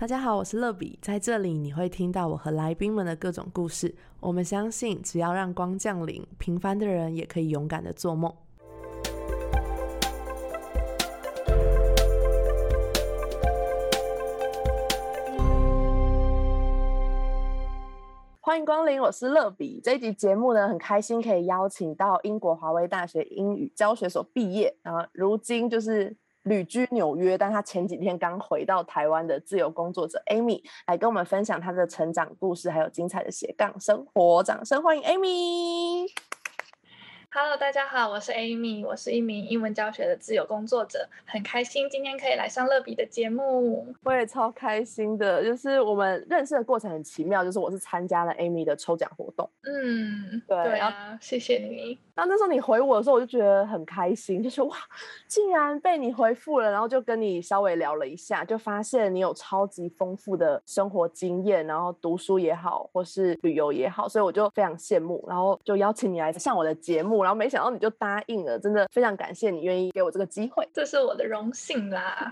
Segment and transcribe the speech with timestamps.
[0.00, 3.94] 大家好，我是乐比，在这里你会听到我和来宾们的各种故事。
[4.18, 8.34] 我们相信，只要让光降临，平凡的人也可以勇敢的做梦。
[18.40, 19.82] 欢迎光临，我是乐比。
[19.84, 26.16] 这一集节目呢，很开心可以邀请到英国华威大学英语教学所毕业，然后如今就是。
[26.44, 34.42] 旅居纽约，但他前几天刚回到台湾的自由工作者 Amy 来跟我们分享他的成长故事，还有精彩的斜杠生活。
[34.42, 36.29] 掌声欢迎 Amy！
[37.32, 43.86] Amy！Hello，大家好，我是 Amy，我是一名英文教学的自由工作者，很开心今天可以来上乐比的节目。
[44.02, 49.48] 我也超开心的，就是我们认识的过程很奇妙，就是我是参加了 Amy 的抽奖活动。
[49.62, 51.98] 嗯，对啊，谢谢你。
[52.14, 54.76] 然后那时候你回我的时候，我就觉得很开心，就是哇，
[55.26, 67.19] 竟然被你回复了，然后就跟你稍微聊了一下，就发现你有超级丰富的生活经验，然后读书也好，或是旅游也好，所以我就非常羡慕，然后就邀请你来上我的节目。
[67.24, 72.30] 然后没想到你就答应了，真的非常感谢你愿意给我这个机会，这是我的荣幸啦。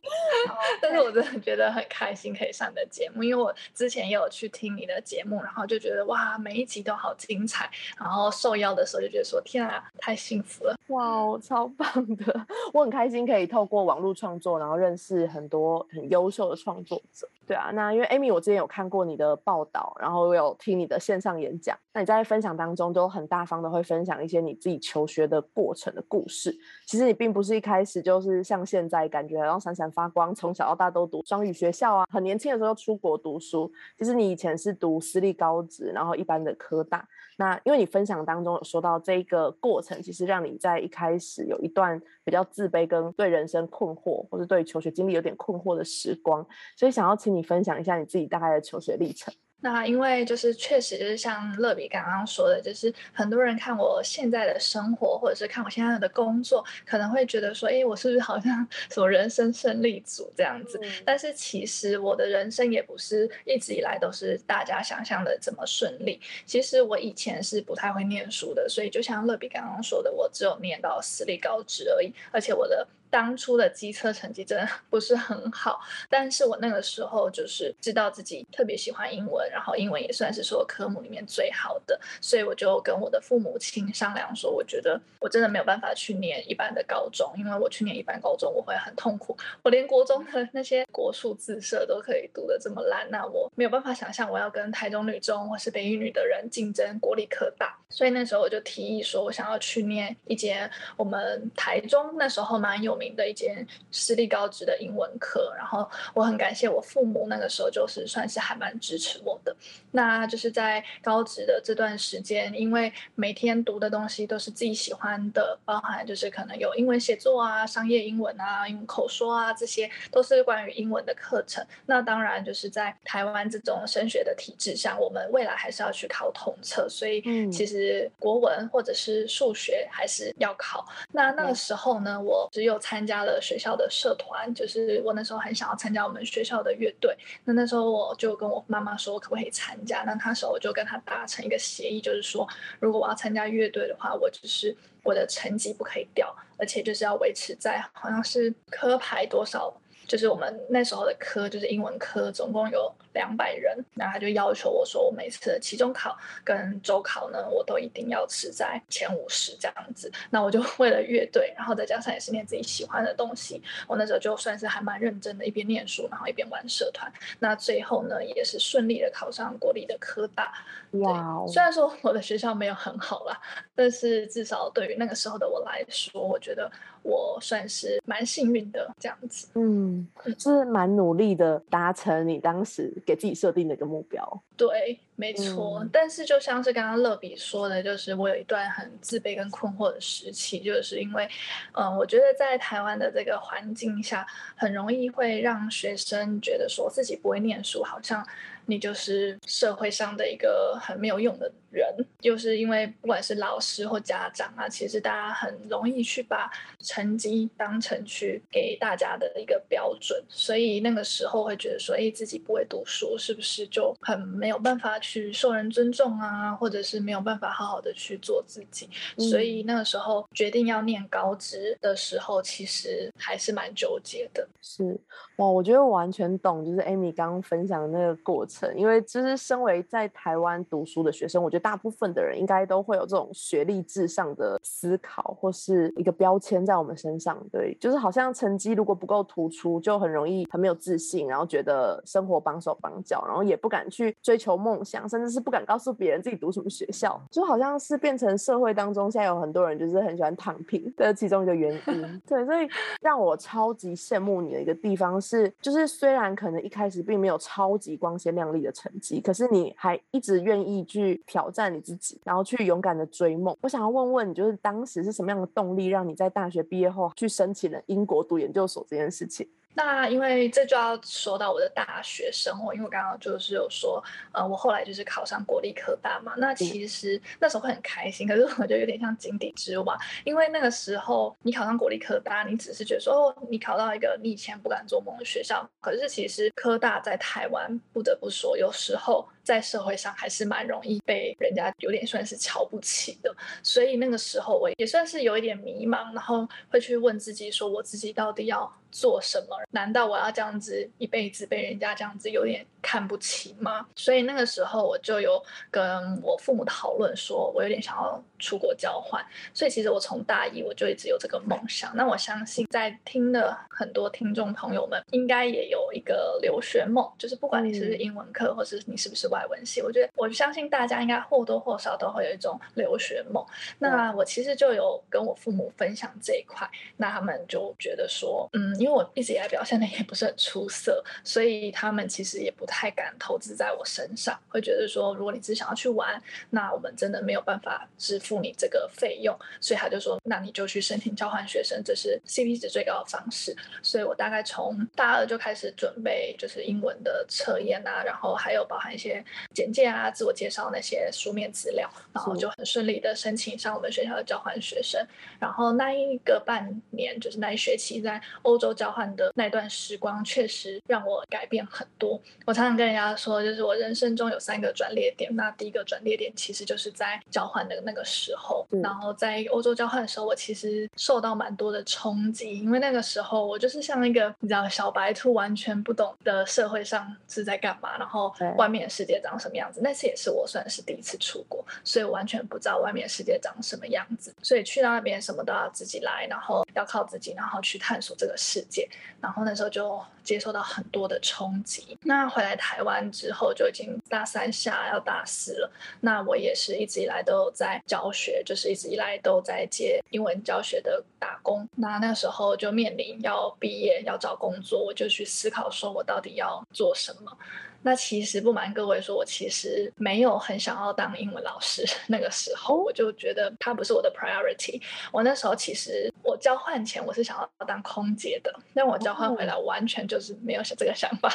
[0.80, 7.70] 但是我真的觉得很开心可以上你的节目，因为我之前也有去听你的节目，然后就觉得哇，每一集都好精彩。
[7.98, 12.46] 然后受邀的时候就觉得说天啊，太幸福了，哇，超棒的！
[12.72, 17.28] 我很开心可以透过网络创作，然后认识很多很优秀的创作者。
[17.48, 21.74] 对啊，那因为 Amy，我之前有看过你的报道，然后有听你的线上演讲。
[21.94, 26.54] 那你在分享当中都很大方的会分享一些你自己求学的过程的故事。
[26.86, 33.72] 其实你并不是一开始就是像现在感觉然后闪闪发光，从小到大都读双语学校啊，很年轻的时候出国读书。
[33.96, 37.08] 其实你以前是读私立高职，然后一般的科大。
[37.40, 46.44] 那因为你分享当中有说到这个过程，其实让你在一开始有一段比较自卑跟对人生困惑，或者对求学经历有点困惑的时光，
[46.76, 49.32] 所以想要请你分享一下你自己大概的求学历程。
[49.60, 60.80] 那因为就是确实就是像乐比刚刚说的，就是很多人看我现在的生活，或者是看我现在的工作，可能会觉得说，哎，我是不是好像 什么人生胜利组这样子？
[61.04, 66.20] 但是其实我的人生也不是一直以来都是大家想象的这么顺利。
[66.46, 72.86] 其实我以前是不太会念书的，所以就像乐比刚刚说的，我只有念到私立高职而已，而且我的。
[73.10, 102.97] 当初的机测成绩真的不是很好，但是我那个时候就是知道自己特别喜欢英文，然后英文也算是所有科目里面最好的，所以我就跟我的父母亲商量说，我觉得我真的没有办法去念一般的高中，因为我去念一般高中我会很痛苦，我连国中的那些国术自设都可以读得这么烂，那我没有办法想象我要跟台中女中或是北一女的人竞争国立科大，所以那时候我就提议说，我想要去念一间我们台中那时候蛮有。
[102.98, 109.54] 名的一间私立高职的英文课，然后我很感谢我父母那个时候就是算是还蛮支持我的。
[109.92, 121.64] 那就是在高职的这段时间，因为每天读的东西都是自己喜欢的，包含就是可能有英文写作啊、商业英文啊、英文口说啊，这些都是关于英文的课程。
[121.86, 130.84] 那当然就是在台湾这种升学的体制下，我们未来还是要去考统测，所以其实国文或者是数学还是要考。
[131.12, 132.78] 那那个时候呢，我只有。
[132.88, 137.14] 参加了学校的社团，就是我那时候很想要参加我们学校的乐队。
[137.44, 140.04] 那那时候我就跟我妈妈说，我可不可以参加？
[140.04, 142.48] 那那时候我就跟他达成一个协议，就是说，
[142.80, 149.78] 如果我要参加乐队的话，我就是我的成绩不可以掉，而且就是要维持在好像是科排多少。
[150.08, 160.10] 就是我们那时候的科，就是英文科，总共有两百人，那他就要求我说，我每次的期中考跟周考呢，我都一定要是在前五十这样子。
[160.30, 167.12] 那我就 为了乐队，然后再加上也是念自己喜欢的东西，我那时候就算是还蛮认真的，一边念书，然后一边玩社团。
[167.38, 170.52] 那最后呢，也是顺利的考上国立的科大。
[170.92, 171.44] 哇！
[171.46, 173.38] 虽然说我的学校没有很好啦，
[173.74, 176.70] 但是至少对于那个时候的我来说，我觉得
[177.08, 179.48] 我算是蛮幸运的这样子。
[179.54, 180.06] 嗯，
[180.38, 184.42] 是蛮努力的达成你当时给自己设定的一个目标。
[184.56, 185.86] 对，没错。
[185.90, 191.26] 但是就像是刚刚乐比说的，就是我有一段很自卑跟困惑的时期，就是因为，
[191.72, 198.26] 嗯，我觉得在台湾的这个环境下，很容易会让学生觉得说自己不会念书，好像。
[198.68, 201.92] 你就是社会上的一个很没有用的人。
[202.20, 206.50] 就是因为不管是老师或家长啊，其实大家很容易去把
[206.80, 218.88] 成绩当成去给大家的一个标准，所以那个时候会觉得说，哎，自己不会读书，是不是就很没有办法去受人尊重啊，或者是没有办法好好的去做自己？
[219.16, 224.46] 所以那个时候决定要念高职的时候，其实还是蛮纠结的。
[224.60, 224.98] 是
[225.36, 237.38] 哇，我觉得我完全懂，就是 Amy 刚刚分享的那个过程，因为就是身为在台湾读书的学生，我觉得大部分的人应该都会有这种学历至上的思考，或是一个标签在我们身上。
[237.50, 252.22] 对，就是好像成绩如果不够突出，就很容易很没有自信，然后觉得生活绑手绑脚，然后也不敢去追求梦想，甚至是不敢告诉别人自己读什么学校，就好像是变成社会当中现在有很多人就是很喜欢躺平的其中一个原因。
[252.26, 252.68] 对，所以
[253.00, 255.20] 让我超级羡慕你的一个地方。
[255.20, 263.56] 是，就是虽然可能一开始并没有超级光鲜亮力的成绩，可是你还一直愿意去挑战你自己，然后去勇敢的追梦。
[263.60, 269.48] 我想要问问你，就是当时是什么样的动力，让你在大学毕业后去申请了英国读研究所这件事情？
[269.78, 274.02] 那因为这就要说到我的大学生活，因为我刚刚就是有说，
[274.32, 276.32] 呃，我后来就是考上国立科大嘛。
[276.36, 285.64] 那其实那时候会很开心，可是我觉得有点像井底之蛙，因为那个时候你考上国立科大，你只是觉得说，哦，你考到一个你以前不敢做梦的学校。
[285.80, 293.34] 可是其实科大在台湾，不得不说，有时候在社会上还是蛮容易被人家有点算是瞧不起的。
[293.62, 298.70] 所以那个时候我也算是有一点迷茫，然后会去问自己说，我自己到底要。
[298.90, 299.54] 做什么？
[299.70, 303.86] 难道我要这样子一辈子被人家这样子有点看不起吗？
[303.94, 305.38] 所以那个时候我就有
[305.70, 309.22] 跟我父母讨论，说我有点想要出国交换。
[309.52, 311.94] 所以其实我从大一我就一直有这个梦想。
[311.94, 323.44] 那我相信在听的很多听众朋友们，应该也有一个留学梦，就是不管你是英文课，或是你是不是外文系，我觉得我相信大家应该或多或少都会有一种留学梦。
[323.78, 328.68] 那我其实就有跟我父母分享这一块，那他们就觉得说，嗯。
[328.78, 343.56] 因为我一直以来表现的也不是很出色，所以他们其实也不太敢投资在我身上，会觉得说，如果你只想要去玩，那我们真的没有办法支付你这个费用，所以他就说，那你就去申请交换学生，这是 CP 值最高的方式。
[343.82, 355.04] 所以我大概从大二就开始准备，就是英文的测验啊，然后还有包含一些简介啊、自我介绍那些书面资料，然后就很顺利的申请上我们学校的交换学生。
[355.38, 358.68] 然后那一个半年，就是那一学期在欧洲。
[358.78, 362.20] 交换的那段时光确实让我改变很多。
[362.46, 365.34] 我常常跟人家说，就是我人生中有三个转捩点。
[365.34, 368.64] 那第一个转捩点其实就是在交换的那个时候。
[368.80, 379.80] 然后在欧洲交换的时候，我其实受到蛮多的冲击，因为那个时候我就是像一个你知道小白兔，完全不懂的社会上是在干嘛，然后外面的世长什么样子。
[379.82, 384.34] 那次也是我算是第一次出国，所以完全不知道外面世界长什么样子。
[384.42, 388.34] 所以去到那边什么都要自己来，然后要靠自己，然后去探索这个。
[388.40, 388.88] 世界，
[389.20, 391.96] 然后那时候就接受到很多的冲击。
[392.02, 395.72] 那回来台湾之后，就已经大三下要大四了。
[396.02, 401.66] 那我也是一直以来都有在教学，就是一直以来都在接英文教学的打工。
[401.74, 407.38] 那那时候就面临要毕业要找工作，我就去思考说我到底要做什么。
[407.80, 411.86] 那其实不瞒各位说，我其实没有很想要当英文老师。
[412.08, 414.82] 那个时候我就觉得它不是我的 priority。
[415.12, 421.32] 我那时候其实我交换前我是想要当空姐的，但我交换回来完全就是没有这个想法，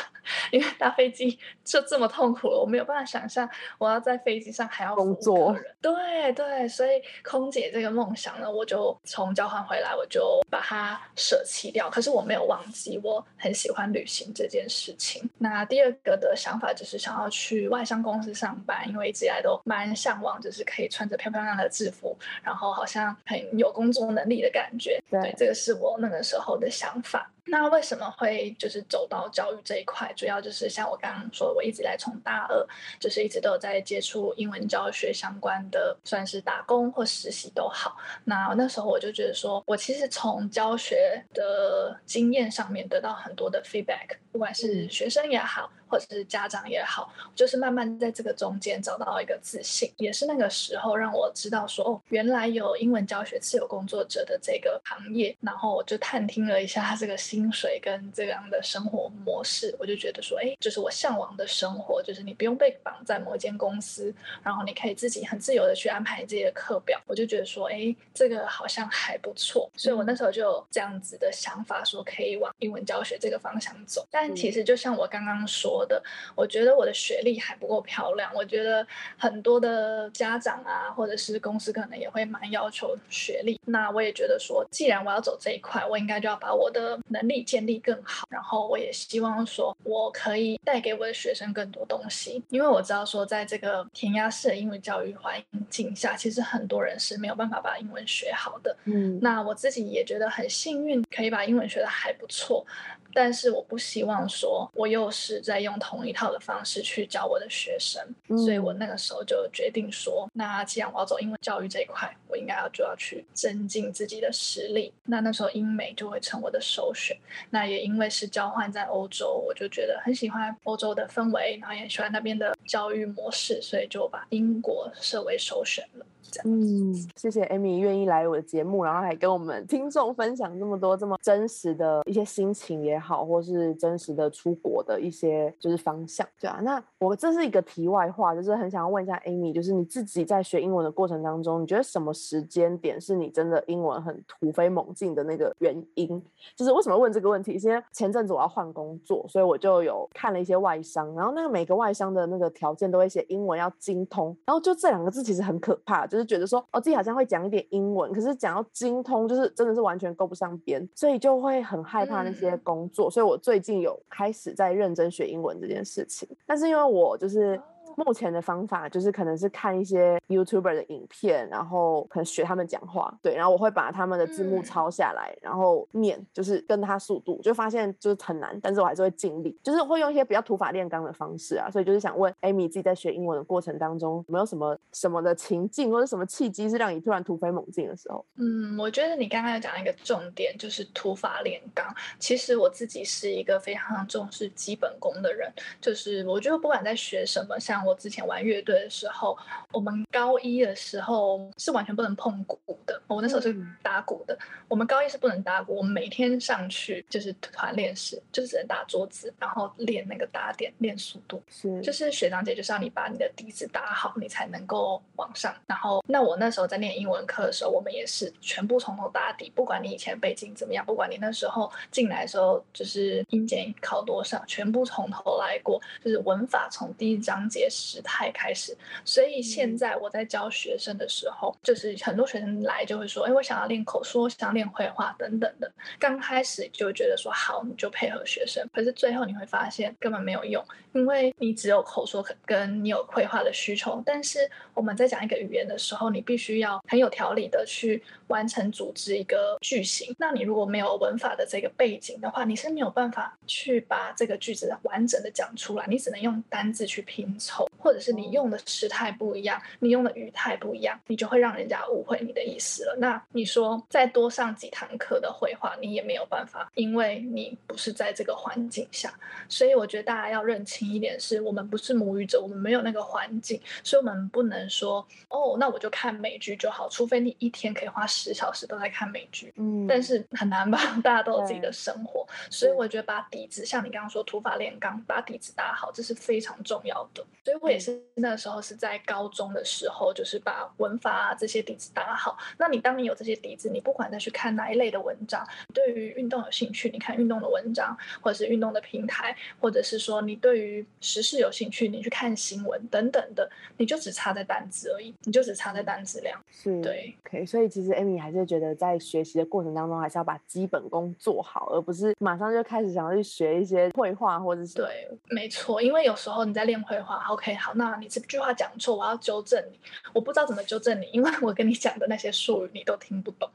[0.52, 5.58] 因为搭飞机就这么痛苦了，我没有办法想象我要在飞机上还要工作。
[5.82, 11.90] 对对，所以空姐这个梦想呢，我就从交换回来我就把它舍弃掉。
[11.90, 15.28] 可是我没有忘记我很喜欢旅行这件事情。
[15.40, 16.36] 那第二个的。
[16.44, 25.02] 想法就是想要去外商公司上班，因为一直以来都蛮向往，就是可以穿着漂漂亮亮的制服，然后好像很有工作能力的感觉。
[25.10, 27.32] 对，这个是我那个时候的想法。
[27.46, 30.12] 那为什么会就是走到教育这一块？
[30.16, 32.68] 主要就是像我刚刚说，我一直来从大二
[33.00, 37.98] 就是一直都有在接触英文教学相关的，算是打工或实习都好。
[38.24, 45.72] 那那时候我就觉得说，我其实从教学的经验上面得到很多的 feedback，不管是学生也好。
[45.86, 64.14] 或者是家长也好，就是慢慢在这个中间找到一个自信，也是那个时候让我知道说，哦，原来有英文教学自由工作者的这个行业，然后我就探听了一下他这个系薪水跟这样的生活模式，我就觉得说，哎，就是我向往的生活，就是你不用被绑在某一间公司，
[64.44, 67.02] 然后你可以自己很自由的去安排自己的课表。
[67.08, 74.06] 我就觉得说，哎，这个好像还不错，所以我那时候就有这样子的想法，说可以往英文教学这个方向走。
[74.12, 76.04] 但其实就像我刚刚说的，
[76.36, 78.86] 我觉得我的学历还不够漂亮，我觉得
[79.18, 83.60] 很多的家长啊，或者是公司可能也会蛮要求学历。
[83.66, 88.28] 那我也觉得说，既然我要走这一块，我应该就要把我的能力建立更好。
[88.30, 98.76] 然后我也希望说，我可以带给我的学生更多东西，因为我知道说，在这个填鸭式的英语教育环境下，其实很多人是没有办法把英文学好的。
[98.86, 102.66] 嗯，那我自己也觉得很幸运，可以把英文学的还不错。
[103.14, 114.94] 但是我不希望说，我又是在用同一套的方式去教我的学生，所以我那个时候就决定说，那既然我要走英文教育这一块，我应该要就要去增进自己的实力。
[115.06, 117.16] 那那时候英美就会成我的首选。
[117.50, 126.06] 那也因为是交换在欧洲，我就觉得很喜欢欧洲的氛围，然后也喜欢那边的教育模式，所以就把英国设为首选了。
[126.46, 136.60] 嗯，谢谢 Amy 愿意来我的节目，然后还跟我们听众分享这么多这么真实的一些心情也好，或是真实的出国的一些就是方向，对啊。
[136.64, 146.22] 那我这是一个题外话，就是很想要问一下 Amy，就是你自己在学英文的过程当中，你觉得什么时间点是你真的英文很突飞猛进的那个原因？
[146.56, 147.58] 就是为什么问这个问题？
[147.60, 156.24] 是因为前阵子我要换工作，所以我就有看了一些外商，然后那个每个外商的那个条件都会写英文要精通，然后就这两个字其实很可怕，就是。
[156.34, 163.12] 觉得说哦，自己好像会讲一点英文，可是讲到精通，就是真的是完全够不上边，所以就会很害怕那些工作。
[163.12, 167.62] 所以我最近有开始在认真学英文这件事情，但是因为我就是。
[167.96, 188.26] 目前的方法就是可能是看一些 YouTuber 的影片，然后可能学他们讲话，对，然后我会把他们的字幕抄下来，然后念，就是跟他速度，就发现就是很难，但是我还是会尽力，就是会用一些比较土法炼钢的方式啊，所以就是想问 Amy 自己在学英文的过程当中，有没有什么什么的情境或者什么契机是让你突然突飞猛进的时候？
[188.38, 191.86] 嗯，我觉得你刚刚有讲一个重点，就是土法炼钢。
[192.20, 199.38] 其实我自己是一个非常重视基本功的人，就是我觉得不管在学什么，像我之前玩乐队的时候，
[199.72, 203.02] 我们高一的时候是完全不能碰鼓的。
[203.08, 204.38] 我那时候是打鼓的，
[204.68, 205.76] 我们高一是不能打鼓。
[205.76, 211.42] 我们每天上去就是团练室，就是只能打桌子，然后练那个打点，练速度。
[211.50, 215.54] 是，就是学长姐就是要你把你的底子打好，你才能够往上。
[215.68, 228.32] 然后，那我那时候在念英文课的时候，我们也是全部从头打底，不管你以前背景怎么样，不管你那时候进来的时候就是英检考多少，全部从头来过，就是文法从第一章节时态。
[228.34, 228.76] 开始，
[229.06, 238.68] 所以现在我在教学生的时候，就是很多学生来就会说：“哎，我想要练口说，想要练绘画等等的。”刚开始就觉得说好，你就配合学生。
[238.74, 248.04] 可是最后你会发现根本没有用，因为你只有口说跟你有绘画的需求，但是我们在讲一个语言的时候，你必须要很有条理的去
[248.34, 250.16] 完成组织一个句型。
[250.18, 258.14] 那你如果没有文法的这个背景的话，你是没有办法去把这个句子完整的讲出来，你只能用单字去拼凑，或者是。
[258.14, 262.96] 你用的时态不一样，你用的语态不一样，你就会让人家误会你的意思了。
[263.00, 269.12] 那你说再多上几堂课的绘画，你也没有办法，因为你不是在这个环境下。
[269.50, 276.88] 所以我觉得大家要认清一点，是我们不是母语者，我们没有那个环境，所以我们不能说哦，那我就看美剧就好。
[276.90, 280.78] 除非你一天可以花十小时都在看美剧，嗯，但是很难吧？
[281.04, 287.26] 大家都有自己的生活，所以我觉得把底子，像你刚刚说土法炼钢，把底子打好，这是非常重要的。
[287.44, 288.00] 所以我也是。
[288.16, 292.38] 那个时候是在高中的时候，就是把文法啊这些底子打好。
[292.60, 306.40] 那你当你有这些底子，你不管再去看哪一类的文章，对于运动有兴趣，你看运动的文章，或者是运动的平台，或者是说你对于时事有兴趣，你去看新闻等等的，你就只差在单词而已，你就只差在单词量。
[306.52, 307.46] 是，对，OK。
[307.48, 314.76] 所以其实你还是觉得在学习的过程当中，还是要把基本功做好，而不是马上就开始想要去学一些绘画或者是。
[314.76, 317.94] 对，没错，因为有时候你在练绘画，OK，好，那。
[318.04, 319.80] 你这句话讲错，我要纠正你。
[320.14, 323.50] 我不知道怎么纠正你，因为我跟你讲的那些术语你都听不懂。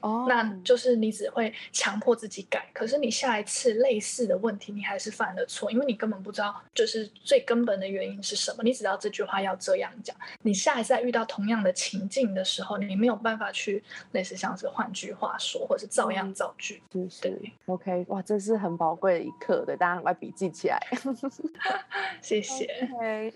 [0.00, 8.62] 哦，那就是你只会强迫自己改，可是你下一次类似的问题，你还是犯了错，因为你根本不知道就是最根本的原因是什么。
[8.62, 16.82] 你只知道这句话要这样讲，你下一次在遇到同样的情境的时候，你没有办法去类似像是换句话说，或者是照样造句。
[17.20, 20.80] 对，OK，哇，这是很宝贵的一课，对，大家快笔记起来。
[22.22, 22.66] 谢谢。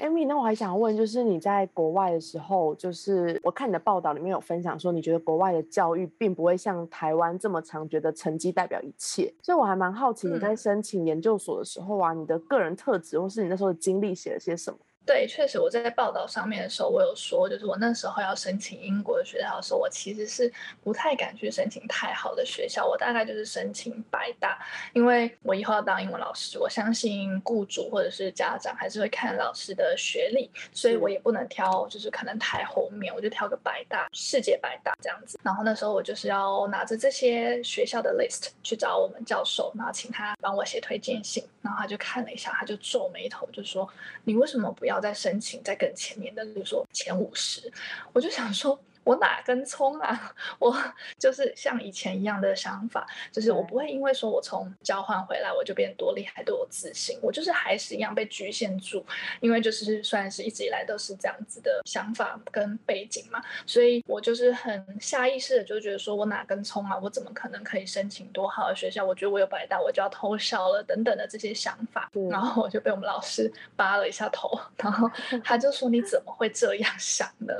[0.00, 6.53] Amy，那我还想问，就是你在国外的时候，就是我看你的报道里面有分享说，你觉得国外的教育并不会。
[6.54, 9.34] 会像台湾这么常觉得成绩代表一切。
[9.42, 14.78] 所以我还蛮好奇你在申请研究所的时候啊，你的个人特质或是你那时候的经历写了些什么？
[15.06, 20.50] 对，确实我在报道上面的时候，我有说，就是我那时候要申请英国的学校的时候，我其实是
[20.82, 24.58] 不太敢去申请太好的学校，我大概就是申请百大，
[24.94, 35.38] 因为我以后要当英文老师，我相信雇主或者是家长还是会看老师的学历，所以我也不能挑，就是可能太后面，我就挑个百大，世界百大这样子。
[35.42, 43.86] 然后那时候我就是要拿着这些学校的 list 去找我们教授，然后请他帮我写推荐信，然后他就看了一下，他就皱眉头，就说
[44.24, 47.70] ：“你为什么不要？”要再申请在更前面的，比如说前五十，
[48.12, 48.78] 我就想说。
[49.04, 50.34] 我哪根葱啊？
[50.58, 50.74] 我
[51.18, 59.04] 就是像以前一样的想法，就是我不会因为说我从交换回来我就变多厉害多有自信，我就是还是一样被局限住，
[59.40, 66.98] 因为就是算是一直以来都是这样子的想法跟背景嘛，所以我就是很下意识的就觉得说我哪根葱啊？
[67.02, 69.04] 我怎么可能可以申请多好的学校？
[69.04, 75.10] 我觉得我有白大我就要偷笑了等等的这些想法，然后我就被我们老师扒了一下头，然后
[75.44, 77.52] 他就说你怎么会这样想呢？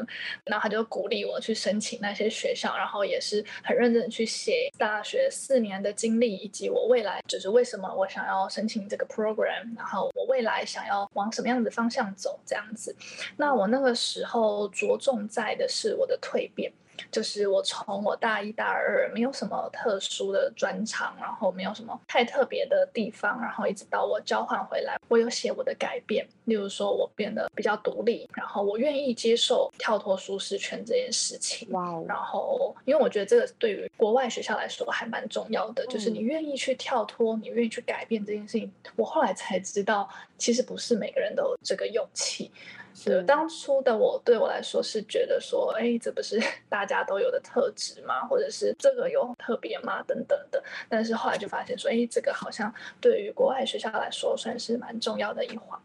[0.45, 1.34] 然后他就鼓励我。
[1.41, 12.95] 去申请那些学校，然后也是很认真的去写大学四年的经历，以及我未来就是为什么我想要申请这个 program，然后我未来想要往什么样的方向走这样子。
[13.37, 16.73] 那我那个时候着重在的是我的蜕变。
[17.11, 31.69] 就是我从我大一大二没有什么特殊的专长，然后没有什么太特别的地方，然后一直到我交换回来，我有写我的改变，例如说我变得比较独立，然后我愿意接受跳脱舒适圈这件事情。
[31.71, 32.05] 哇哦！
[32.09, 38.73] 然后因为我觉得这个对于国外学校来说还蛮重要的，就是你愿意去跳脱，你愿意去改变这件事情。
[38.97, 40.09] 我后来才知道，
[40.39, 42.51] 其实不是每个人都有这个勇气。
[42.95, 48.21] 是当初的我，对我来说是觉得说，哎，这不是 大家都有的特质吗？
[48.29, 50.03] 或者是这个有特别吗？
[50.05, 50.63] 等等的。
[50.89, 55.79] 但是后来就发现说，哎，这个好像对于国外学校来说算是蛮重要的一环。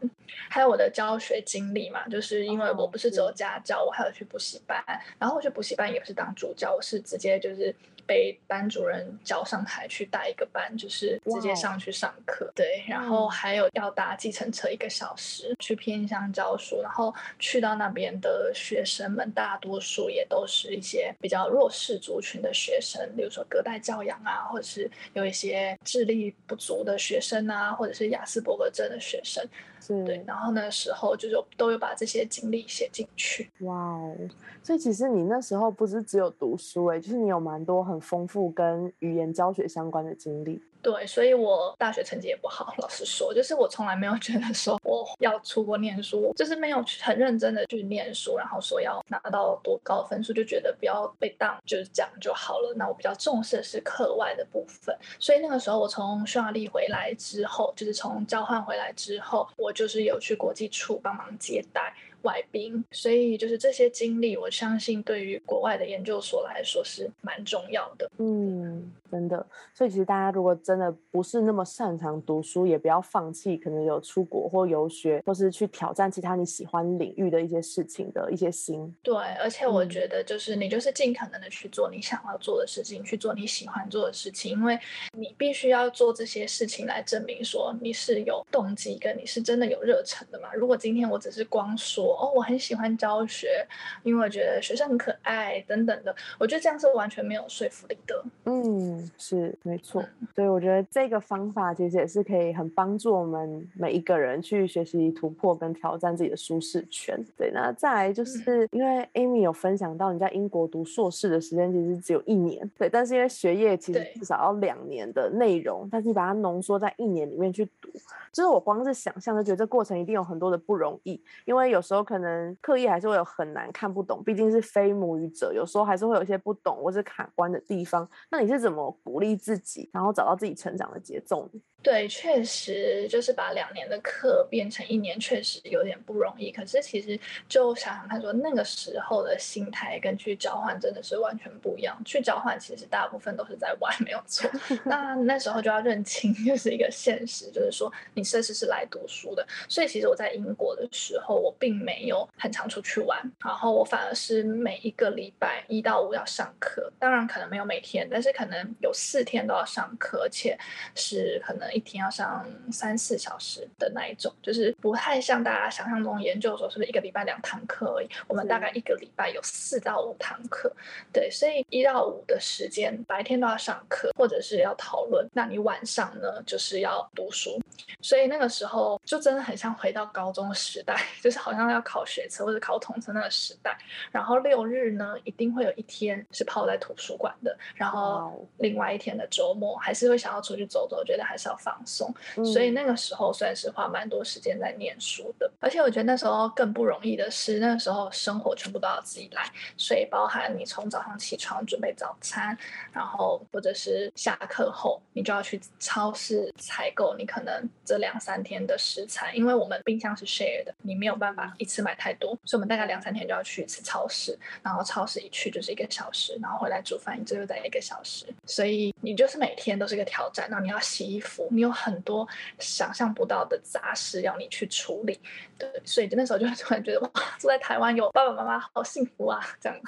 [0.48, 4.82] 还有我的教学经历嘛，就是因为我不是只有家教，我还有去补习班，
[5.18, 7.74] 然后我去补习班也不是当助教，我是直接就是。
[8.10, 12.50] 被班主任叫上台去带一个班，就是直接上去上课。
[12.56, 29.46] 对，然后还有要搭计程车一个小时去偏乡教书，然后去到那边的学生们，大多数也都是一些比较弱势族群的学生，比如说隔代教养啊，或者是有一些智力不足的学生啊，或者是雅斯伯格症的学生。
[29.88, 33.50] 对，然后那时候就是都有把这些经历写进去。
[33.60, 34.16] 哇哦，
[34.62, 40.62] 所以其实你那时候不是只有读书哎，就是你有蛮多很丰富跟语言教学相关的经历。
[40.82, 52.72] 对，所以我大学成绩也不好，老实说，就是我从来没有觉得说我要出国念书，就是没有很认真的去念书，然后说要拿到多高分数，就觉得不要被当，就是这样就好了。
[52.76, 61.92] 那我比较重视的是课外的部分，所以那个时候我从匈牙利回来之后，就是从交换回来之后，我就是有去国际处帮忙接待。
[62.22, 68.10] 外宾，所以就是这些经历，我相信对于国外的研究所来说是蛮重要的。
[68.18, 69.46] 嗯，真的。
[69.74, 78.94] 所以其实大家如果真的不是那么擅长读书，也不要放弃，可能有出国或游学，或是去挑战其他你喜欢领域的一些事情的一些心。
[79.02, 84.78] 对，而且我觉得就是你就是尽可能的去做你想要做的事情，去做你喜欢做的事情，因为
[85.16, 90.52] 你必须要做这些事情来证明说你是有动机跟你是真的有热忱的嘛。
[90.52, 92.09] 如果今天我只是光说。
[92.14, 93.66] 哦，我很喜欢教学，
[94.02, 98.24] 因为我觉得学生很可爱等等的，我觉得这样是完全没有说服力的。
[98.44, 100.04] 嗯，是没错。
[100.34, 107.18] 所以我觉得这个方法其实也是可以很帮助我们每一个人去学习突破跟挑战自己的舒适圈。
[107.36, 117.88] 对，那再来就是因为 Amy 有分享到你在英国读硕士的时间其实只有一年，对，但是因为学业其实至少要两年的内容，但是你把它浓缩在一年里面去读，
[118.32, 121.99] 就是我光是想象就觉得这过程一定有很多的不容易，因为有时候。
[122.02, 128.08] 可能刻意还是会有很难看不懂，毕竟是非母语者，有时候还是会有一些不懂或是卡关的地方。
[128.30, 131.60] 那你是怎么鼓励自己，然后找到自己成长的节奏呢？
[131.82, 136.52] 对，确实就是把两年的课变成一年，确实有点不容易。
[136.52, 141.98] 可是其实就想想看，说那个时候的心态跟去交换真的是完全不一样。
[142.04, 144.50] 去交换其实大部分都是在玩， 没有错。
[144.84, 149.46] 那那时候就要认清，就是一个现实，就是说你这次是来读书的。
[149.66, 156.92] 所以其实我在英国的时候，我并没有很常出去玩，然后我反而是每一个礼拜一到五要上课。
[156.98, 160.58] 当然可能没有每天，但是可能有四天都要上课，而且
[160.94, 161.69] 是可能。
[161.72, 168.08] 一天要上三四小时的那一种，就是不太像大家想象中研究所是不是一个礼拜两堂课而已。
[168.28, 170.72] 我们大概一个礼拜有四到五堂课，
[171.12, 177.60] 对，所以一到五的时间白天都要上课或者是要讨论，那你晚上呢就是要读书。
[178.02, 183.76] 所以那个时候就真的很像回到高中时代，就是好像要考学测或者考统测那个时代。
[184.10, 192.12] 然后六日呢，一定会有一天是泡在图书馆的，然后另外一天的周末还是会想要出去走走，觉得还是要放松。
[192.36, 195.50] 所以那个时候算是花蛮多时间在念书的。
[195.60, 199.44] 而且我觉得那时候更不容易的是，那时候生活全部都要自己来，
[199.76, 202.56] 所以包含你从早上起床准备早餐，
[202.92, 207.50] 然后或者是下课后你就要去超市采购，你可能。
[207.84, 220.48] 这两三天的食材，因为我们冰箱是 share 的，你没有办法一次买太多，所以我们大概两三天就要去一次超市，然后超市一去就是一个小时，然后回来煮饭，这又在一个小时，所以你就是每天都是一个挑战。
[220.48, 222.26] 然后你要洗衣服，你有很多
[222.58, 225.18] 想象不到的杂事要你去处理，
[225.58, 229.78] 对，所以那时候就突然觉得哇，住在台湾有爸爸妈妈好幸福啊，这样。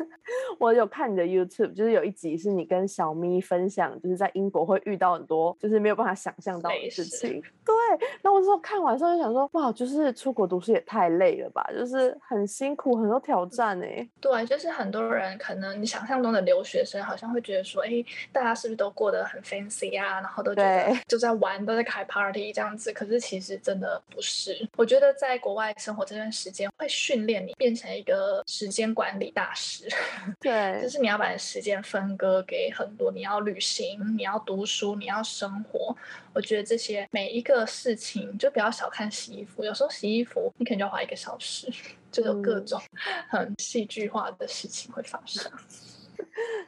[0.58, 7.40] 我有看你的 YouTube，就是有一集是你跟小咪分享，就是在英国会遇到很多就是没有办法想象到的事情。
[7.64, 7.74] 对，
[8.22, 14.08] 那我时候看完之后就想说，哇，就是出国读书也太累了吧，就是很辛苦，很多挑战哎。
[14.20, 20.20] 对，就是很多人可能你想象中的留学生，好像会觉得说，哎，大家是不是都过得很 fancy 啊？
[20.20, 22.92] 然后都觉得就在玩，都在开 party 这样子。
[22.92, 24.68] 可是其实真的不是。
[24.76, 29.88] 我觉得在国外生活这段时间，会训练你变成一个时间管理大师。
[30.38, 35.96] 对，就是你要把时间分割给很多，你要旅行，你要读书，你要生活。
[36.32, 39.64] 我觉得这些每一个事情，就不要小看洗衣服。
[39.64, 41.68] 有时候洗衣服，你可能就要花一个小时，
[42.12, 42.80] 就有各种
[43.28, 45.50] 很戏剧化的事情会发生。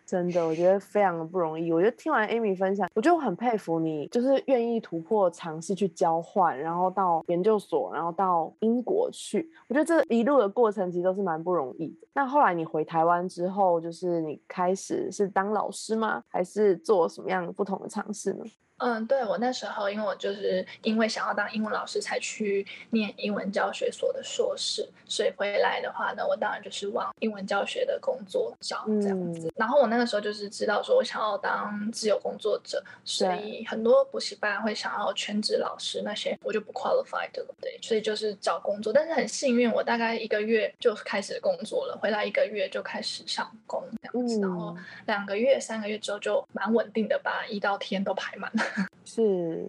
[0.04, 1.72] 真的，我觉得非常的不容易。
[1.72, 9.50] 我觉得听完 Amy 分享，我就很佩服你，就是愿意突破尝试去交换，然后到研究所，然后到英国去。
[9.68, 12.06] 我觉得这一路的过程其实都是蛮不容易的。
[12.12, 16.22] 那后来你回台湾之后，就是你开始是当老师吗？
[16.28, 18.44] 还是做什么样不同的尝试呢？
[18.82, 29.52] 嗯，对我那时候，因为我就是因为想要当英文老师，才去念英文教学所的硕士，所以回来的话呢，我当然就是往英文教学的工作找这样子。
[29.56, 38.92] 然后我那个时候就是知道说我想要当自由工作者，所以很多补习班会想要全职老师那些，我就不 qualified 了，对，所以就是找工作。
[38.92, 48.71] 但是很幸运，我大概一个月就开始工作了，回来一个月就开始上工这样子，然后两个月、三个月之后就蛮稳定的，把一到天都排满了。
[49.04, 49.66] 是，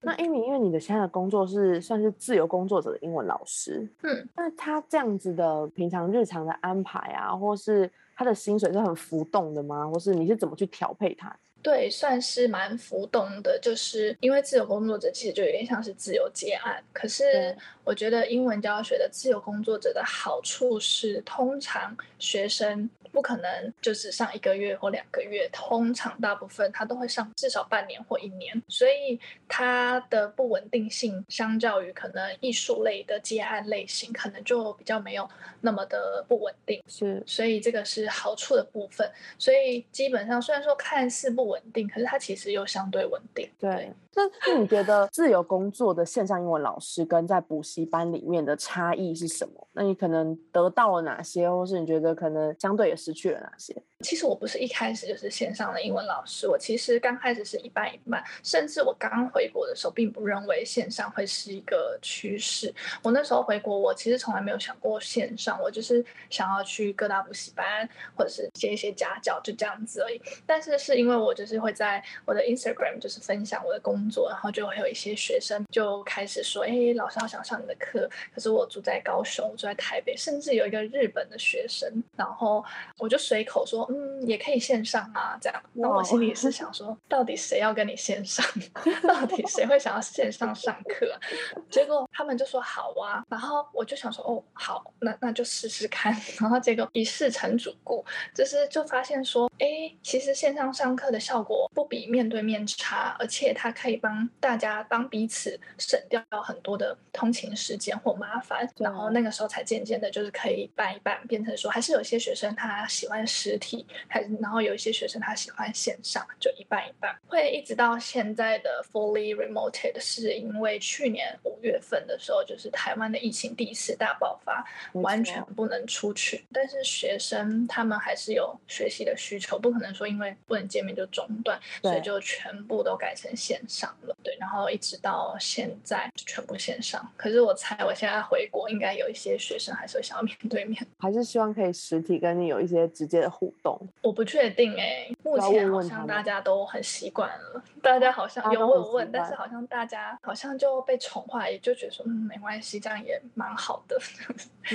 [0.00, 9.88] 那艾米，因为你的现在的工作是算是自由工作者的英文老师，嗯，那他这样子的平常日常的安排啊，或是他的薪水是很浮动的吗？
[9.88, 11.34] 或是你是怎么去调配他？
[11.64, 16.84] 对，算是蛮浮动的，就是因为自由工作者其实就有点像是自由接案。
[16.92, 35.26] 可是我觉得英文教学的自由工作者的好处是，通常学生不可能就只上一个月或两个月，通常大部分他都会上至少半年或一年，所以他的不稳定性相较于可能艺术类的接案类型，可能就比较没有
[35.62, 36.82] 那么的不稳定。
[36.86, 39.10] 是，所以这个是好处的部分。
[39.38, 43.48] 所以基本上虽然说看似不稳，稳定，可是它其实又相对稳定。
[43.58, 49.68] 对，那那你觉得自由工作的线上英文老师跟在补习班里面的差异是什么？
[49.72, 53.74] 那你可能得到了哪些，或是你觉得可能相对也失去了哪些？
[54.00, 62.72] 其实我不是一开始就是线上的英文老师，我其实刚开始是一半一半，甚至我刚回国的时候，并不认为线上会是一个趋势。
[63.02, 70.20] 我那时候回国，我其实从来没有想过线上，我就是想要去各大补习班或者是接一些家教，就这样子而已。
[70.44, 82.64] 但是是因为我就是会在我的 Instagram 就是分享我的工作，然后就会有一些学生就开始说：“哎，老师好想上你的课，可是我住在高雄，住在台北，甚至有一个日本的学生，然后
[82.98, 85.62] 我就随口说。”嗯，也可以线上啊，这样。
[85.74, 88.44] 那我心里是想说，到底谁要跟你线上？
[89.06, 91.06] 到底谁会想要线上上课？
[91.70, 96.12] 结果他们就说好啊，然后我就想说，哦，好，那那就试试看。
[96.40, 108.68] 然后结果一试成主顾，就是就发现说，哎，其实线上上课的效果不比面对面差，而且它可以帮大家帮彼此省掉很多的通勤时间或麻烦。
[108.76, 113.86] 然后那个时候才渐渐的，就是可以办一办，变成说，还是有些学生他喜欢实体。
[114.08, 117.14] 还然后有一些学生他喜欢线上，就一半一半。
[117.26, 126.44] 会一直到现在的 fully remoted，是因为去年五月份的时候，就是台湾的疫情第一次大爆发，完全不能出去。
[126.52, 134.16] 但是学生他们还是有学习的需求，不可能说因为不能见面就中断，所以就全部都改成线上了。
[134.22, 137.06] 对，然后一直到现在全部线上。
[137.16, 143.78] 可是我猜我现在回国，应该有一些学生还是会想要面对面，还是希望可以实体跟你有一些直接的互动。
[144.02, 153.98] 我不确定哎，目前好像大家都很习惯了，大家好像有问问，但是好像大家好像就被宠坏，也就觉得说嗯没关系，这样也蛮好的。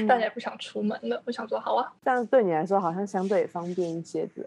[0.08, 4.46] 大家也不想出门了，我想说好啊，这样对你来说好像相对也方便一些，对。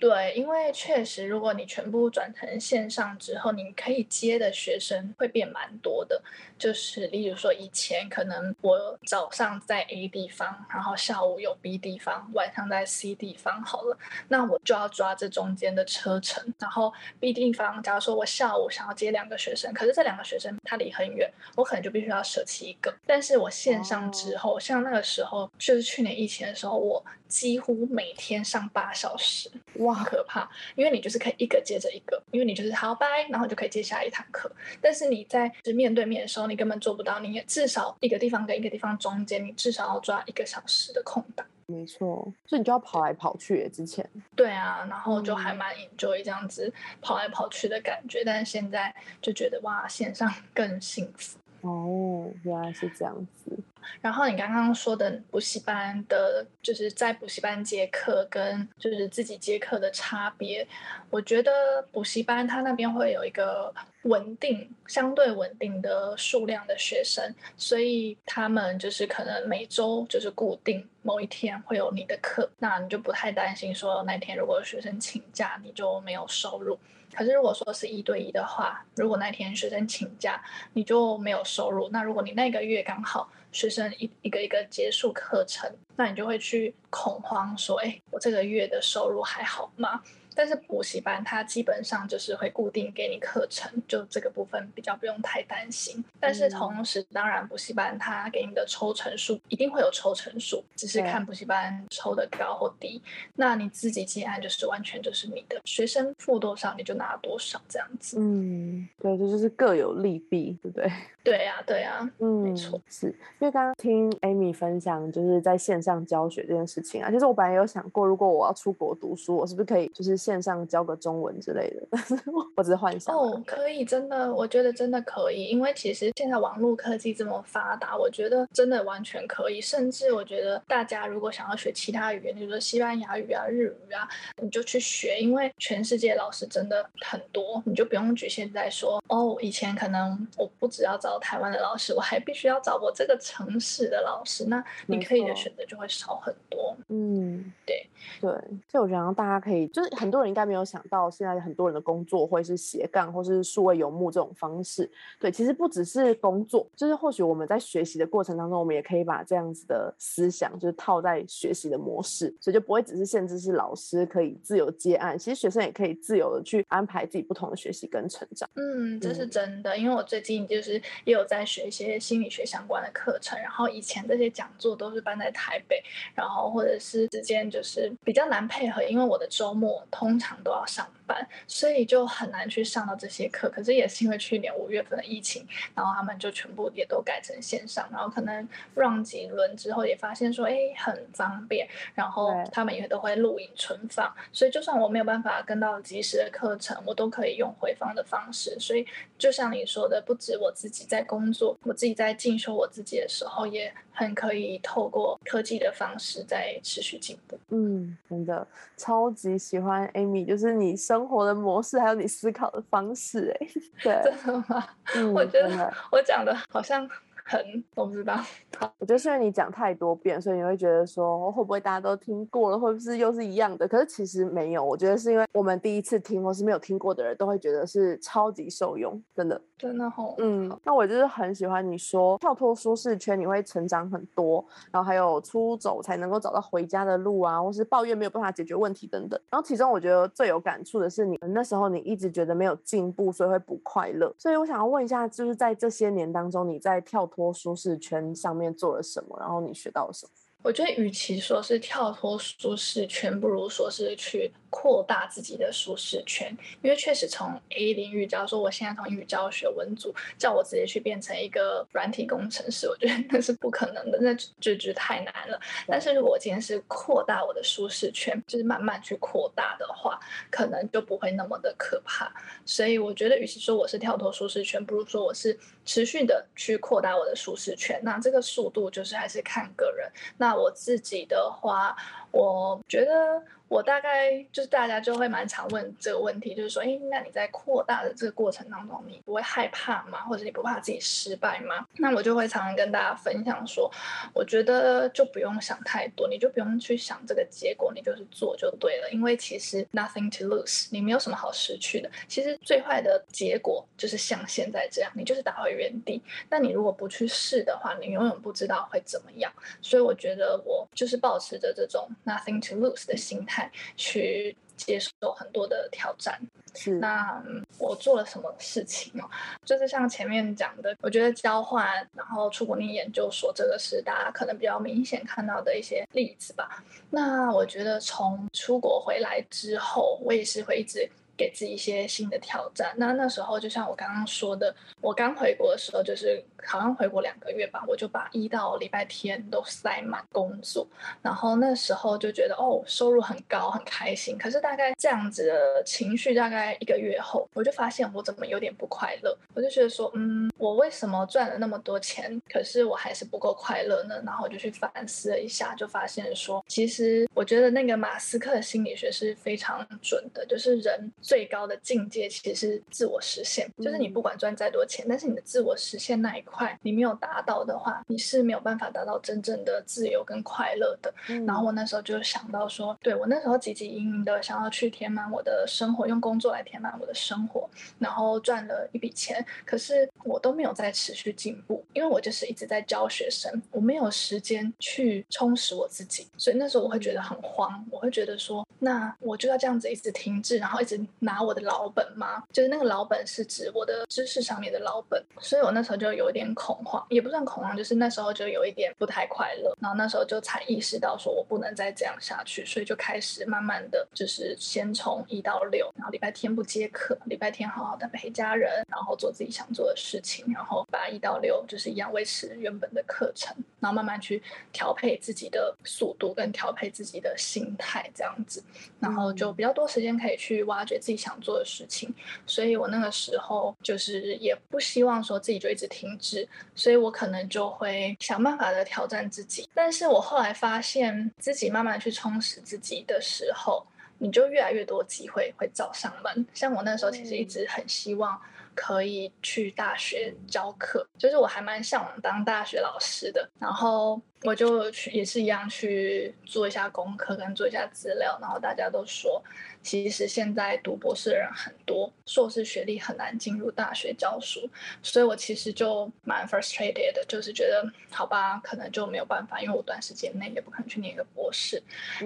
[0.00, 6.22] 对，因为确实，如果你全部转成线上之后，你可以接的学生会变蛮多的。
[6.56, 16.54] 就是例如说，以前可能我早上在 A 地方，然后下午有 B 地方，晚上在 C 地方，好了，那我就要抓这中间的车程。
[16.58, 22.94] 然后 B 地方，假如说我下午想要接两个学生，可是这两个学生他离很远，我可能就必须要舍弃一个。
[23.04, 30.48] 但是我线上之后，像那个时候，就是去年疫情的时候，我几乎每天上八小时，哇，可怕！
[30.76, 34.48] 因为你就是可以一个接着一个，因为你就是好拜，然后就可以接下一堂课。
[34.80, 41.44] 但是你在是面对面的时候，你根本做不到，你也至少一个地方跟一个地方中间，你至少要抓一个小时的空档。
[41.66, 43.68] 没错，所以你就要跑来跑去。
[43.70, 51.36] 之前对啊，然后就还蛮 enjoy 这样子跑来跑去的感觉，但是现在就觉得哇，线上更幸福。
[51.62, 53.58] 哦，原来是这样子。
[54.00, 60.66] 然后你刚刚说的补习班的，就是在补习班接课跟就是自己接课的差别，
[61.10, 61.50] 我觉得
[61.92, 76.78] 补习班它那边会有一个稳定、相对稳定的数量的学生，所以他们就是可能每周就是固定某一天会有你的课，那你就不太担心说那天如果学生请假，你就没有收入。
[77.14, 81.88] 可是如果说是一对一的话，如果那天学生请假，你就没有收入。
[81.90, 90.02] 那如果你那个月刚好学生一一个一个结束课程，那你就会去恐慌，说：“哎，我这个月的收入还好吗？”
[90.34, 96.02] 但是补习班它基本上就是会固定给你课程，就这个部分比较不用太担心。
[96.18, 103.02] 但是同时，当然补习班它给你的抽成数一定会有抽成数，只是看补习班抽的高或低。
[103.34, 108.16] 那你自己接案就是完全就是你的学生付多少你就拿多少这样子。
[108.18, 110.90] 嗯，对，这就是各有利弊，对不对？
[111.24, 121.86] 对呀，对呀，嗯，没错，是因为刚刚听 Amy 分享就是在线上教学这件事情啊，其实我本来有想过，如果我要出国读书，我是不是可以就是线上教个中文之类的？
[121.90, 122.14] 但 是
[122.56, 123.14] 我只是幻想。
[123.14, 129.60] 哦，可以，真的，我觉得真的可以，因为其实现在网络科技这么发达，我觉得真的完全可以。
[129.60, 134.08] 甚至我觉得大家如果想要学其他语言，比如说西班牙语啊、日语啊，
[134.40, 141.18] 你就去学，因为全世界老师真的很多，你就不用局限在说哦，以前可能我不只要找。
[141.20, 146.76] 台湾的老师，我还必须要找我这个城市的老师，那你可以的选择就会少很多。
[146.88, 147.88] 嗯，对
[148.20, 148.30] 对，
[148.68, 154.88] 所以我觉得大家可以，就是很多人应该没有想到，现在很多人的工作会是斜杠或是数位游牧这种方式。
[155.18, 168.48] 对，其实不只是工作，就是或许我们在学习的过程当中，我们也可以把这样子的思想，就是套在学习的模式，所以就不会只是限制是老师可以自由接案，其实学生也可以自由的去安排自己不同的学习跟成长。
[168.54, 170.74] 嗯，这是真的，因为我最近就是。
[171.04, 175.82] 也有在学一些心理学相关的课程，然后以前这些讲座都是办在台北，
[176.14, 180.86] 然后或者是之间就是比较难配合，因为我的周末通常都要上。
[181.06, 183.46] 班，所以就很难去上到这些课。
[183.50, 187.86] 可是也是因为去年五月份的疫情，然后他们就全部也都改成线上。
[187.92, 191.68] 然后可能 run 几轮之后，也发现说，哎，很方便。
[191.94, 198.58] 然后他们也都会录影存放，所以就算我没有办法跟到及时的课程，我都可以用回放的方式。
[198.58, 198.86] 所以
[199.18, 207.38] 就像你说的，不止我自己在工作，我自己在进修我自己的时候，也很可以透过科技的方式在持续进步。
[207.48, 213.48] 嗯，真的超级喜欢 Amy，就是你生活的模式，还有你思考的方式，哎，
[213.82, 214.68] 对，真的吗？
[215.14, 216.86] 我觉得我讲的好像。
[217.24, 217.40] 很，
[217.74, 218.18] 我不知道。
[218.78, 223.66] 我觉得是因为你讲太多遍，所以你会觉得说会不会大家都听过了，会不会又是一样的？
[223.66, 230.14] 可是其实没有，我觉得是因为我们第一次听或是没有听过的人都会觉得是超级受用，真的，真的好。
[230.18, 239.18] 嗯，那我就是很喜欢你说跳脱舒适圈，你会成长很多，然后还有出走才能够找到回家的路啊，或是抱怨没有办法解决问题等等。
[239.30, 244.14] 然后其中我觉得最有感触的是你那时候你一直觉得没有进步，所以会不快乐。
[244.18, 247.08] 所以我想要问一下，就是在这些年当中，你在跳。
[247.14, 249.16] 脱舒适圈上面做了什么？
[249.20, 250.10] 然后你学到了什么？
[250.42, 254.32] 我觉得与其说是跳脱舒适圈，不如说是去。
[254.54, 256.30] 扩大自己的舒适圈，
[256.62, 265.40] 因为确实从 A 领域，假如说我现在从英语教学文组，叫我直接去变成一个软体工程师，我觉得那是不可能的，那这就太难了。
[265.66, 269.98] 但是如果我今天是扩大我的舒适圈，就是慢慢去扩大的话，
[270.30, 272.12] 可能就不会那么的可怕。
[272.44, 277.80] 所以我觉得，与其说我是跳脱舒适圈，不如说我是持续的去扩大我的舒适圈。
[277.82, 279.90] 那这个速度就是还是看个人。
[280.16, 281.74] 那我自己的话，
[282.14, 283.22] 我觉得。
[283.46, 290.00] 我大概就是大家就会蛮常问这个问题，就是说，哎，那你在扩大的这个过程当中，你不会害怕吗？
[290.06, 291.64] 或者你不怕自己失败吗？
[291.76, 293.70] 那我就会常常跟大家分享说，
[294.12, 298.90] 我觉得就不用想太多，你就不用去想这个结果，你就是做就对了。
[298.90, 301.90] 因为其实 nothing to lose，你没有什么好失去的。
[302.08, 306.02] 其实最坏的结果就是像现在这样，你就是打回原地。
[306.30, 309.30] 那你如果不去试的话，你永远不知道会怎么样。
[309.60, 313.50] 所以我觉得我就是保持着这种 nothing to lose 的心态。
[313.76, 316.20] 去接受很多的挑战。
[316.54, 317.20] 是，那
[317.58, 319.02] 我做了什么事情呢？
[319.44, 326.62] 就是像前面讲的，我觉得交换，然后出国念研究所，这个是大家可能比较明显看到的一些例子吧。
[326.90, 330.88] 那我觉得从出国回来之后，我也是会一直。
[331.16, 332.72] 给自己一些新的挑战。
[332.76, 340.66] 那那时候就像我刚刚说的，我刚回国的时候，就是好像回国两个月吧，我就把一到礼拜天都塞满工作。
[341.02, 344.16] 然后那时候就觉得哦，收入很高，很开心。
[344.18, 349.16] 可是大概这样子的情绪，大概一个月后，我就发现我怎么有点不快乐。
[349.34, 354.02] 我就觉得说，嗯，我为什么赚了那么多钱，可是我还是不够快乐呢？
[354.04, 360.92] 然后我就去反思了一下，就发现说，其实我觉得那个马斯克心理学是非常准的，就是人。
[361.04, 370.92] 最高的境界其实是自我实现，就是你不管赚再多钱，但是你的自我实现那一块你没有达到的话，你是没有办法达到真正的自由跟快乐的。
[371.26, 377.46] 然后我那时候就想到说，对我那时候汲汲营营的想要去填满我的生活，用工作来填满我的生活，
[377.78, 390.80] 然后赚了一笔钱，可是我都没有在持续进步，因为我就是一直在教学生，我没有时间去充实我自己，所以那时候我会觉得很慌，我会觉得说，那我就要这样子一直停滞，然后一直。
[391.00, 392.22] 拿我的老本吗？
[392.32, 399.54] 就是那个老本是指我的知识上面的老本，所以我那时候就有一点恐慌，也不算恐慌，就是那时候就有一点不太快乐。
[399.60, 418.42] 然后那时候就才意识到说我不能再这样下去，所以就开始慢慢的就是先从一到六，然后礼拜天不接课，礼拜天好好的陪家人，然后做自己想做的事情，然后把一到六就是一样维持原本的课程，然后慢慢去调配自己的速度跟调配自己的心态这样子，
[418.78, 420.78] 然后就比较多时间可以去挖掘。
[420.84, 421.92] 自己想做的事情，
[422.26, 429.48] 所以我那个时候就是也不希望说自己就一直停滞，所以我可能就会想办法的挑战自己。
[429.54, 433.66] 但是我后来发现自己慢慢去充实自己的时候，
[433.98, 436.26] 你就越来越多机会会找上门。
[436.34, 438.20] 像我那时候其实一直很希望
[438.54, 443.28] 可以去大学教课，就是我还蛮向往当大学老师的。
[443.38, 444.00] 然后。
[444.22, 449.22] 我就去也是一样去做一下功课跟做一下资料，然后大家都说，
[449.62, 454.48] 其实现在读博士的人很多，硕士学历很难进入大学教书，
[454.82, 461.62] 所以我其实就蛮 frustrated 的，就是觉得好吧，可能就没有办法，因为我短时间内也不可能去念一个博士，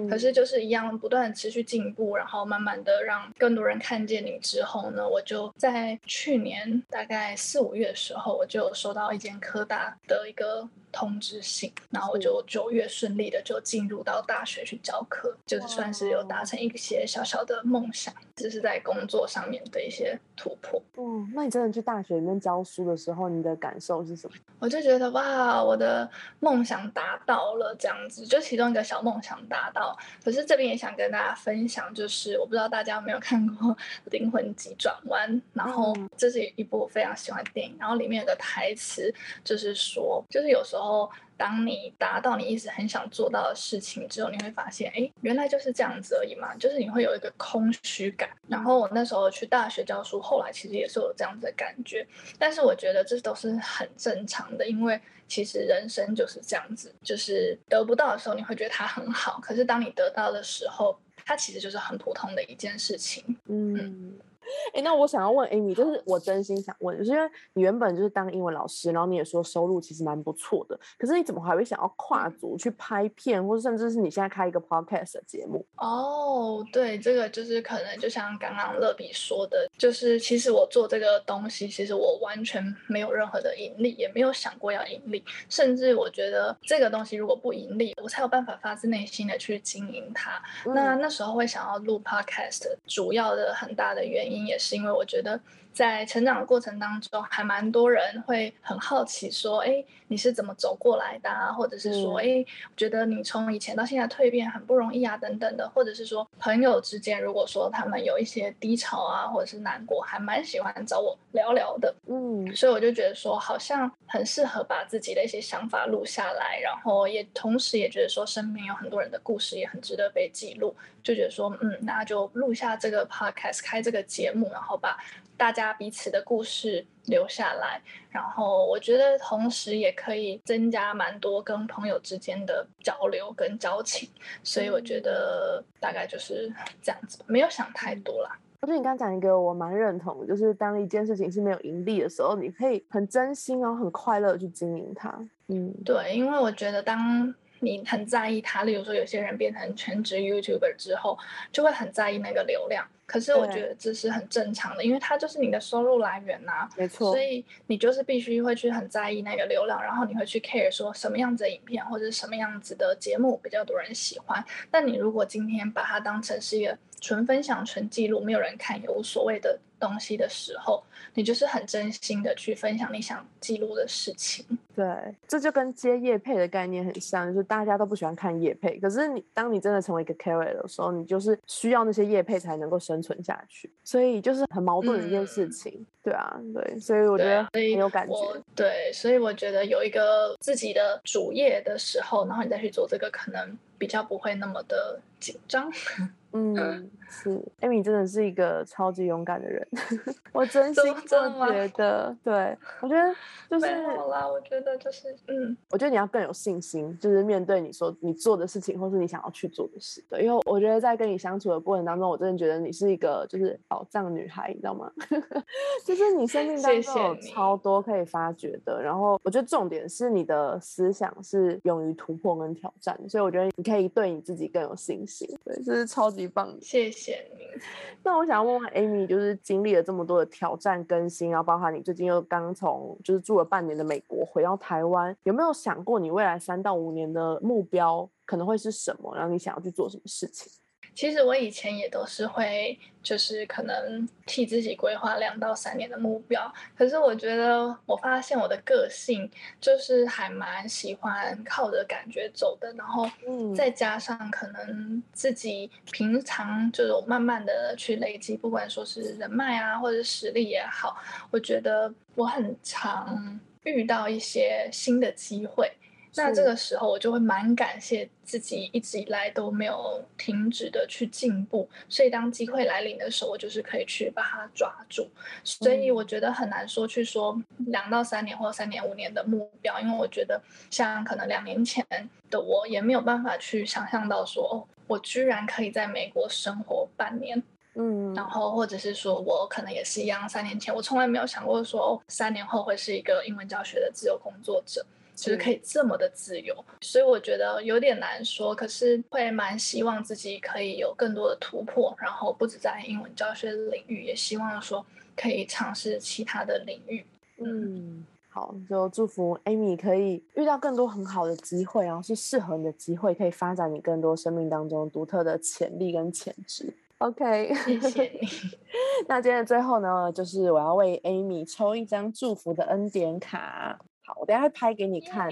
[0.09, 12.09] 可是就是一样不断持续进步，然后慢慢的让更多人看见你之后呢，我就在去年大概四五月的时候，我就收到一间科大的一个通知信，然后。
[12.09, 20.81] 我就九月顺利的就进入到大学去教课，就是算是有达成一些小小的梦想，这是在工作上面的一些突破。
[20.97, 24.35] 嗯，那你真的去大学里面教书的时候，你的感受是什么？
[24.57, 29.95] 我就觉得哇，我的梦想达到了，这样子，就其中一个小梦想达到。
[30.23, 33.69] 可是这边也想跟大家分享，就是我不知道大家有没有看过
[34.05, 40.78] 《灵魂急转弯》，然后这是一部我非常喜欢的电影，然后里面有个台词就是说，就是有时候。
[40.79, 48.29] 然后当你达到你一直很想做到的事情之后，你会发现，哎，原来就是这样子而已嘛，就是你会有一个空虚感。
[48.47, 52.07] 然后我那时候去大学教书，后来其实也是有这样子的感觉。
[52.37, 63.37] 但是我觉得这都是很正常的，因为其实人生就是这样子，就是得不到的时候你会觉得它很好，可是当你得到的时候，它其实就是很普通的一件事情。
[63.47, 64.17] 嗯。
[64.73, 75.65] 哎，那我想要问 Amy，就是我真心想问，就是因为你原本就是当英文老师，然后你也说收入其实蛮不错的，可是你怎么还会想要跨足去拍片，或者甚至是你现在开一个 podcast 的节目？
[75.77, 90.41] 哦，对，这个就是可能就像刚刚乐比说的，就是其实我做这个东西，其实我完全没有任何的盈利，也没有想过要盈利，甚至我觉得这个东西如果不盈利，我才有办法发自内心的去经营它。
[90.73, 95.39] 那那时候会想要录 podcast，主要的很大的原因也是因为我觉得。
[95.71, 101.53] 在成长的过程当中，还蛮多人会很好奇说：“哎，你是怎么走过来的？”啊？
[101.53, 102.43] 或者是说：“哎，
[102.75, 111.93] 觉得你从以前到现在蜕变很不容易啊，等等的。”或者是说，朋友之间如果说他们有一些低潮啊，或者是难过，还蛮喜欢找我聊聊的。
[112.07, 124.97] 嗯，所以我就觉得说，好像很适合把自己的一些想法录下来，然后也同时也觉得说，身边有很多人的故事也很值得被记录，就觉得说，嗯，那就录下这个 podcast，开这个节目，然后把。
[125.39, 134.09] 大家彼此的故事留下来，然后我觉得同时也可以增加蛮多跟朋友之间的交流跟交情，
[134.43, 138.37] 所以我觉得大概就是这样子，没有想太多啦。
[138.59, 145.09] 我觉得你刚刚讲一个我蛮认同，就是当一件事情是没有盈利的时候，你可以很真心然后很快乐去经营它。
[145.47, 151.17] 嗯，对，因为我觉得当你很在意它，例如说有些人变成全职 YouTuber 之后，
[151.51, 152.87] 就会很在意那个流量。
[153.05, 157.11] 可是我觉得这是很正常的，因为它就是你的收入来源呐，没错。
[157.11, 164.45] 所以你就是必须会去很在意那个流量，然后你会去 care 说什么样子的影片或者什么样子的节目比较多人喜欢。
[164.69, 170.83] 但你如果今天把它当成是一个纯分享、纯记录，没有人看也无所谓的东西的时候，
[171.15, 174.45] 你就是很真心的去分享你想记录的事情。
[174.75, 174.85] 对，
[175.27, 182.99] 这就跟接叶配的概念很像，就是大家都不喜欢看叶配，可是你当你真的成为一个 carry 的时候，你就是需要那些叶配才能够生。
[182.99, 195.71] 存下去，所以就是很矛盾的一件事情，对啊，对，所以我觉得很有感觉，对，所以我觉得有一个自己的主业的时候，然后你再去做这个，可能比较不会那么的紧张。
[196.33, 199.67] 嗯，是，Amy 真的是一个超级勇敢的人，
[200.31, 202.15] 我真心这么觉得。
[202.23, 203.13] 对，我觉得
[203.49, 210.01] 就是，啦，我觉得就是，嗯，我觉得你要更有信心，就是面对你说你做的事情，或是你想要去做的事。
[210.07, 214.89] 对，因为我觉得在跟你相处的过程当中，我真的觉得你是一个就是宝藏女孩，你知道吗？
[215.83, 218.81] 就是你生命当中有超多可以发掘的。
[218.81, 225.27] 然后我觉得重点是你的思想是勇于突破跟挑战，所以我觉得你可以对你自己更有信心。
[225.43, 226.19] 对，这是超级。
[226.31, 226.91] 棒的，谢谢
[227.35, 227.43] 你。
[228.03, 239.13] 那我想要问问 Amy，就是经历了这么多的挑战更新，然后包括你最近又刚从就是住了半年的美国回到台湾，有没有想过你未来三到五年的目标可能会是什么？
[239.15, 240.49] 然后你想要去做什么事情？
[240.93, 246.51] 其实我以前也都是会，就是可能替自己规划两到三年的目标。
[246.77, 249.29] 可是我觉得，我发现我的个性
[249.61, 252.73] 就是还蛮喜欢靠着感觉走的。
[252.73, 253.09] 然后，
[253.55, 260.97] 再加上可能自己平常就有慢慢的去累积，不管说是人脉啊，或者实力也好，
[261.31, 265.71] 我觉得我很常遇到一些新的机会。
[266.15, 275.07] 那这个时候，我就会蛮感谢自己一直以来都没有停止的去进步，所以当机会来临的时候，我就是可以去把它抓住。
[275.43, 280.41] 所以我觉得很难说去说两到三年或三年五年的目标，因为我觉得
[280.71, 281.85] 像可能两年前
[282.29, 287.41] 的我也没有办法去想象到说，哦，我居然可以在美国生活半年，
[287.75, 294.83] 嗯，然后或者是说我可能也是一样，三年前我从来没有想过说，哦，三年后会是一个英文教学的自由工作者。
[295.19, 307.05] 就是可以这么的自由，所以我觉得有点难说，可是会蛮希望自己可以有更多的突破，然后不止在英文教学领域，也希望说可以尝试其他的领域。
[307.37, 316.73] 嗯，好，就祝福 Amy 可以遇到更多很好的机会，然后是适合你的机会，可以发展你更多生命当中独特的潜力跟潜质。
[316.99, 318.27] OK， 谢谢你。
[319.07, 323.79] 那今天的最后呢，就是我要为 Amy 抽一张祝福的恩典卡。
[324.17, 325.29] 我等下会拍给你看，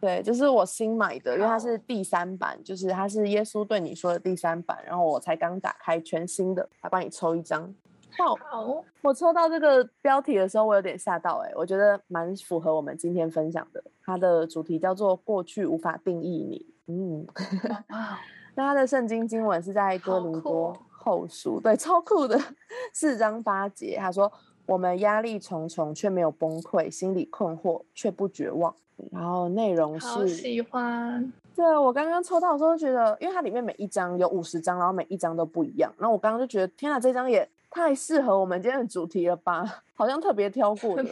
[0.00, 7.74] 对，就是我新买的，因为它是第三版，就是它是耶稣对你说的第三版，然后我才刚打开全新的，来帮你抽一张。
[8.18, 8.36] 好，
[9.02, 13.82] 我抽到这个标题的时候，我有点吓到，哎，我觉得蛮符合我们今天分享的。
[14.04, 17.26] 它的主题叫做“过去无法定义你”，嗯，
[18.54, 22.38] 那它的圣经经文是在哥林多后书，对，超酷的，
[22.92, 24.32] 四章八节，他说。
[24.66, 28.74] 我们压力重重，却没有崩溃；心里困惑，却不绝望。
[29.10, 31.32] 然后内容是喜欢。
[31.54, 35.92] 对我刚刚抽到的时候，觉得因为它里面每一张有五十张，然后每一张都不一样。
[35.98, 39.82] 然后我刚刚就觉得，天哪，这张也太适合我们今天的主题了吧？
[39.94, 41.04] 好像特别挑过的，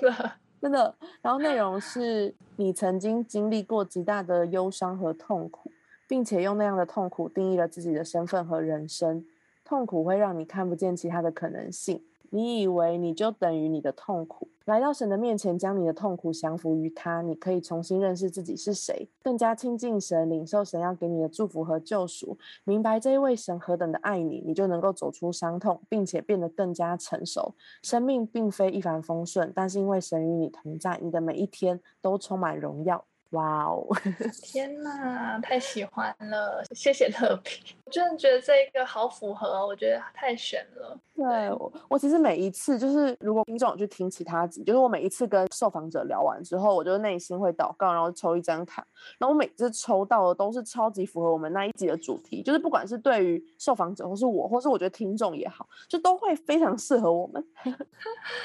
[0.61, 0.95] 真的。
[1.21, 5.71] 然后内容是你曾经经历过极大的忧伤和痛苦，
[6.07, 9.25] 并且用那样的痛苦定义了自己的身份和人生。
[9.65, 12.03] 痛苦会让你看不见其他的可能性。
[12.31, 27.55] 你以为你就等于你的痛苦，来到神的面前，将你的痛苦降服于他，你可以重新认识自己是谁，更加亲近神，领受神要给你的祝福和救赎，明白这一位神何等的爱你，你就能够走出伤痛，并且变得更加成熟。
[27.83, 33.05] 生命并非一帆风顺，但是因为神与你同在，你的每一天都充满荣耀。
[33.31, 33.87] 哇哦！
[34.43, 36.65] 天哪，太喜欢了！
[36.75, 40.99] 谢谢特比，我真的觉得这一个好符合，我觉得太选了。
[41.21, 48.83] 对我，我其实每一次就是，如果听众有去听其他集，就是我每一次跟受访者聊完之后，我就内心会祷告，然后抽一张卡，
[49.19, 57.45] 然后我每次抽到的都是超级符合我们那一集的主题，就是不管是对于受访者，或是我，或是我觉得听众也好，就都会非常适合我们。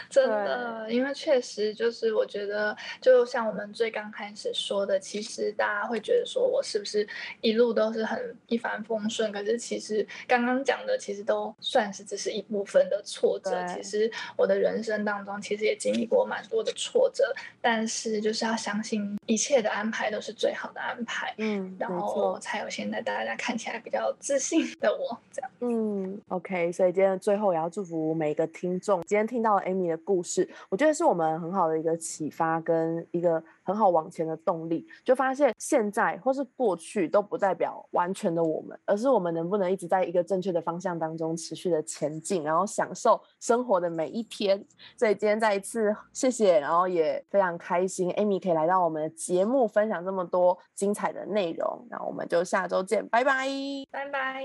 [0.09, 7.07] 真的，因为确实就是我觉得，就像我们最刚开始说的，其实大家会觉得说我是不是
[7.39, 12.64] 一路都是很一帆风顺，可是其实刚刚讲的其实都算是只是一部。
[12.65, 17.23] 分的挫折，其实我的人生当中其实也经历过蛮多的挫折，
[17.61, 33.43] 但是就是要相信一切的安排都是最好的安排，嗯，然后才有现在大家看起来比较自信的我这样，嗯，OK，所以今天最后也要祝福每一个听众，今天听到了 Amy 的故事，我觉得是我们很好的一个启发跟一个。
[33.65, 44.63] 很好往前的动力，就发现现在或是过去都不代表完全的我们，而是我们能不能一直在一个正确的方向当中持续的前进，然后享受生活的每一天。
[44.95, 51.87] 所以今天再一次谢谢，然后也非常开心，Amy 可以来到我们的节目分享这么多精彩的内容。
[51.89, 53.47] 那我们就下周见，拜拜，
[53.89, 54.43] 拜拜。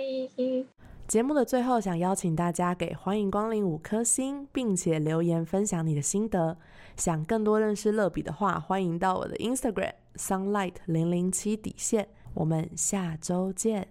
[1.06, 6.56] 节目的最后，想邀请大家给欢迎光临五颗星，并且留言分享你的心得。
[7.01, 12.07] 想更多认识乐比的话，欢迎到我的 Instagram sunlight 零零七底线。
[12.34, 13.88] 我们下周见。